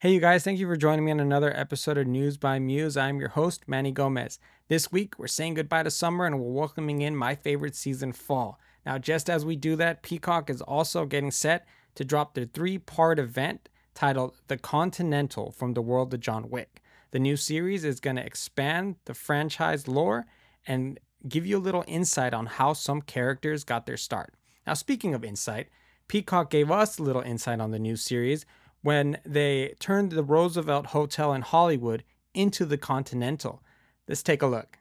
[0.00, 2.96] Hey, you guys, thank you for joining me on another episode of News by Muse.
[2.96, 4.38] I'm your host, Manny Gomez.
[4.68, 8.60] This week, we're saying goodbye to summer and we're welcoming in my favorite season, fall.
[8.86, 12.78] Now, just as we do that, Peacock is also getting set to drop their three
[12.78, 16.80] part event titled The Continental from the World of John Wick.
[17.10, 20.26] The new series is going to expand the franchise lore
[20.64, 24.34] and give you a little insight on how some characters got their start.
[24.64, 25.70] Now, speaking of insight,
[26.08, 28.46] Peacock gave us a little insight on the new series
[28.80, 33.62] when they turned the Roosevelt Hotel in Hollywood into the Continental.
[34.08, 34.78] Let's take a look.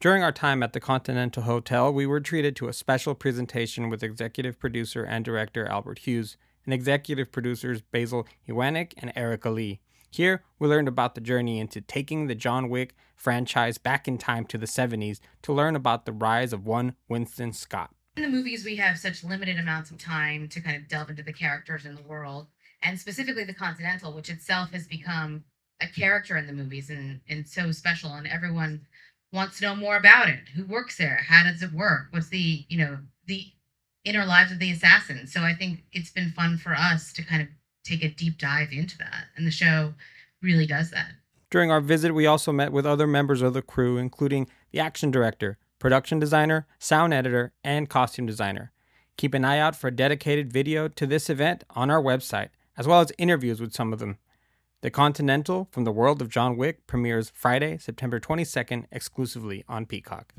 [0.00, 4.02] During our time at the Continental Hotel, we were treated to a special presentation with
[4.02, 9.80] executive producer and director Albert Hughes and executive producers Basil Iwanyk and Erica Lee.
[10.10, 14.46] Here, we learned about the journey into taking the John Wick franchise back in time
[14.46, 17.90] to the 70s to learn about the rise of one Winston Scott.
[18.16, 21.22] In the movies, we have such limited amounts of time to kind of delve into
[21.22, 22.46] the characters in the world
[22.84, 25.44] and specifically the Continental, which itself has become
[25.80, 28.86] a character in the movies and, and so special, and everyone
[29.32, 30.48] wants to know more about it.
[30.54, 31.24] Who works there?
[31.26, 32.08] How does it work?
[32.10, 33.46] What's the you know the
[34.04, 35.32] inner lives of the assassins?
[35.32, 37.48] So I think it's been fun for us to kind of
[37.84, 39.94] take a deep dive into that, and the show
[40.42, 41.12] really does that.
[41.50, 45.10] During our visit, we also met with other members of the crew, including the action
[45.10, 48.72] director, production designer, sound editor, and costume designer.
[49.18, 52.88] Keep an eye out for a dedicated video to this event on our website as
[52.88, 54.16] well as interviews with some of them.
[54.80, 60.32] The Continental from the World of John Wick premieres Friday, September 22nd, exclusively on Peacock.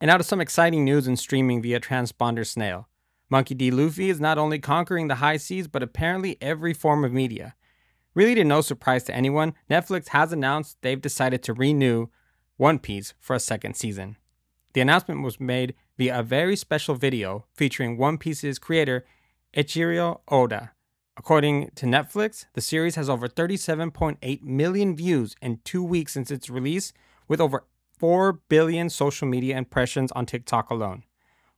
[0.00, 2.88] And out of some exciting news in streaming via Transponder Snail.
[3.28, 3.70] Monkey D.
[3.70, 7.54] Luffy is not only conquering the high seas, but apparently every form of media.
[8.14, 12.06] Really to no surprise to anyone, Netflix has announced they've decided to renew
[12.56, 14.16] One Piece for a second season.
[14.78, 19.04] The announcement was made via a very special video featuring One Piece's creator,
[19.52, 20.70] Eiichiro Oda,
[21.16, 26.48] According to Netflix, the series has over 37.8 million views in two weeks since its
[26.48, 26.92] release,
[27.26, 27.64] with over
[27.98, 31.02] 4 billion social media impressions on TikTok alone.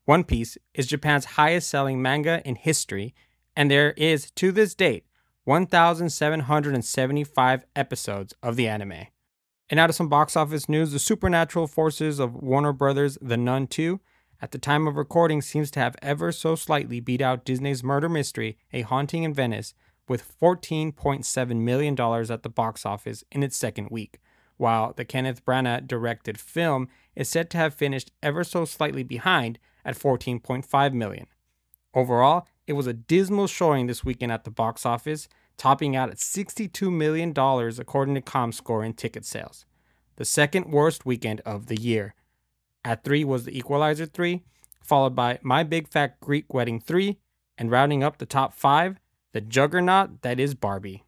[0.06, 3.14] One Piece is Japan's highest selling manga in history,
[3.54, 5.04] and there is, to this date,
[5.44, 9.09] 1,775 episodes of the anime.
[9.70, 13.69] And out of some box office news, the supernatural forces of Warner Brothers' The Nun
[13.69, 14.00] 2
[14.42, 18.09] at the time of recording seems to have ever so slightly beat out Disney's murder
[18.09, 19.72] mystery, A Haunting in Venice,
[20.09, 21.92] with $14.7 million
[22.32, 24.19] at the box office in its second week,
[24.56, 29.60] while the Kenneth Branagh directed film is said to have finished ever so slightly behind
[29.84, 31.26] at 14.5 million.
[31.94, 35.28] Overall, it was a dismal showing this weekend at the box office,
[35.60, 37.31] topping out at $62 million
[37.78, 39.66] according to ComScore in ticket sales.
[40.16, 42.15] The second worst weekend of the year,
[42.82, 44.43] at three was The Equalizer 3,
[44.82, 47.19] followed by My Big Fat Greek Wedding 3,
[47.59, 49.00] and rounding up the top five,
[49.32, 51.04] the juggernaut that is Barbie.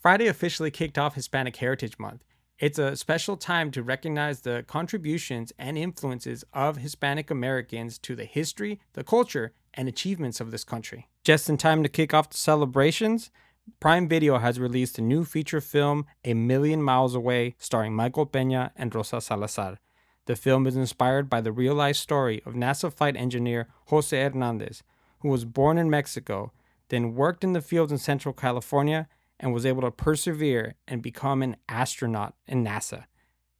[0.00, 2.22] Friday officially kicked off Hispanic Heritage Month.
[2.60, 8.26] It's a special time to recognize the contributions and influences of Hispanic Americans to the
[8.26, 11.08] history, the culture, and achievements of this country.
[11.24, 13.32] Just in time to kick off the celebrations,
[13.80, 18.72] Prime Video has released a new feature film, A Million Miles Away, starring Michael Pena
[18.76, 19.78] and Rosa Salazar.
[20.26, 24.82] The film is inspired by the real life story of NASA flight engineer Jose Hernandez,
[25.20, 26.52] who was born in Mexico,
[26.88, 29.08] then worked in the fields in Central California,
[29.40, 33.04] and was able to persevere and become an astronaut in NASA.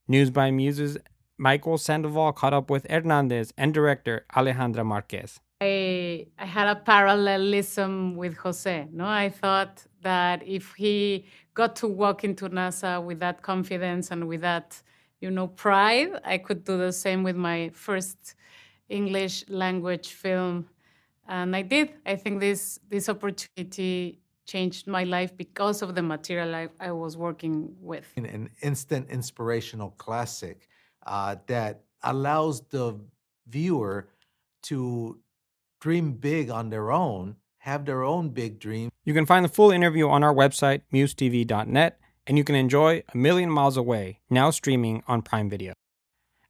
[0.09, 0.99] News by Muses
[1.37, 5.41] Michael Sandoval caught up with Hernandez and director Alejandra Marquez.
[5.61, 8.89] I, I had a parallelism with Jose.
[8.93, 14.29] No, I thought that if he got to walk into NASA with that confidence and
[14.29, 14.81] with that
[15.21, 16.21] you know, pride.
[16.25, 18.35] I could do the same with my first
[18.89, 20.67] English language film,
[21.27, 21.95] and I did.
[22.07, 27.17] I think this this opportunity changed my life because of the material I, I was
[27.17, 28.07] working with.
[28.17, 30.69] An instant inspirational classic
[31.07, 32.99] uh, that allows the
[33.47, 34.09] viewer
[34.63, 35.19] to
[35.81, 38.91] dream big on their own, have their own big dream.
[39.05, 41.99] You can find the full interview on our website, musetv.net
[42.29, 45.73] and you can enjoy A Million Miles Away, now streaming on Prime Video.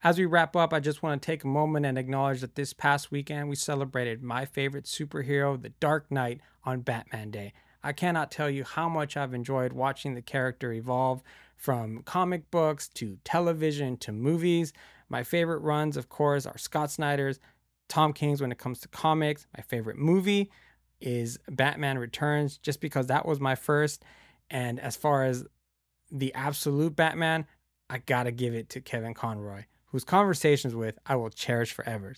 [0.02, 2.72] As we wrap up, I just want to take a moment and acknowledge that this
[2.72, 7.52] past weekend we celebrated my favorite superhero, The Dark Knight, on Batman Day.
[7.82, 11.22] I cannot tell you how much I've enjoyed watching the character evolve
[11.56, 14.72] from comic books to television to movies.
[15.08, 17.38] My favorite runs, of course, are Scott Snyder's,
[17.88, 19.46] Tom King's when it comes to comics.
[19.56, 20.50] My favorite movie
[21.00, 24.04] is Batman Returns, just because that was my first.
[24.50, 25.44] And as far as
[26.10, 27.46] the absolute Batman,
[27.90, 32.14] I gotta give it to Kevin Conroy, whose conversations with I will cherish forever.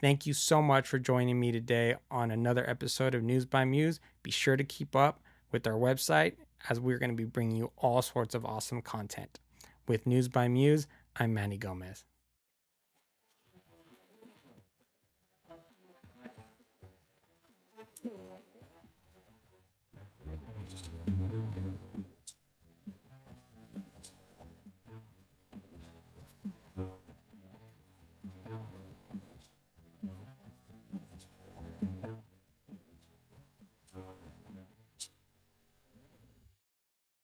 [0.00, 4.00] Thank you so much for joining me today on another episode of News by Muse.
[4.22, 5.22] Be sure to keep up
[5.52, 6.34] with our website
[6.68, 9.38] as we're going to be bringing you all sorts of awesome content.
[9.86, 10.86] With News by Muse,
[11.16, 12.04] I'm Manny Gomez.